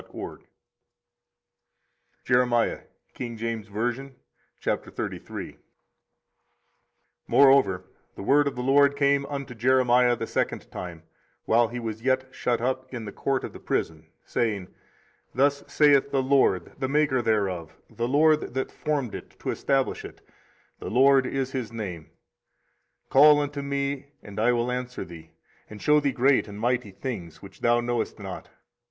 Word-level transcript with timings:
24:033:001 2.25 4.13
Moreover 7.27 7.83
the 8.15 8.23
word 8.23 8.47
of 8.47 8.55
the 8.55 8.63
LORD 8.63 8.95
came 8.95 9.27
unto 9.27 9.53
Jeremiah 9.53 10.15
the 10.15 10.25
second 10.25 10.71
time, 10.71 11.03
while 11.45 11.67
he 11.67 11.79
was 11.79 12.01
yet 12.01 12.25
shut 12.31 12.59
up 12.59 12.91
in 12.91 13.05
the 13.05 13.11
court 13.11 13.43
of 13.43 13.53
the 13.53 13.59
prison, 13.59 14.07
saying, 14.25 14.65
24:033:002 14.65 14.73
Thus 15.35 15.63
saith 15.67 16.09
the 16.09 16.23
LORD 16.23 16.71
the 16.79 16.89
maker 16.89 17.21
thereof, 17.21 17.75
the 17.87 18.07
LORD 18.07 18.55
that 18.55 18.71
formed 18.71 19.13
it, 19.13 19.37
to 19.39 19.51
establish 19.51 20.03
it; 20.03 20.21
the 20.79 20.89
LORD 20.89 21.27
is 21.27 21.51
his 21.51 21.71
name; 21.71 22.05
24:033:003 23.09 23.09
Call 23.11 23.39
unto 23.39 23.61
me, 23.61 24.07
and 24.23 24.39
I 24.39 24.51
will 24.51 24.71
answer 24.71 25.05
thee, 25.05 25.29
and 25.69 25.79
shew 25.79 26.01
thee 26.01 26.11
great 26.11 26.47
and 26.47 26.59
mighty 26.59 26.89
things, 26.89 27.43
which 27.43 27.61
thou 27.61 27.79
knowest 27.81 28.17
not. 28.17 28.49